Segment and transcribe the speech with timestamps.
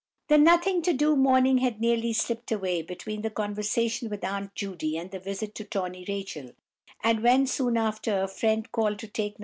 [0.29, 4.97] The "nothing to do" morning had nearly slipped away, between the conversation with Aunt Judy,
[4.97, 6.53] and the visit to Tawny Rachel;
[7.03, 9.39] and when, soon after, a friend called to take No.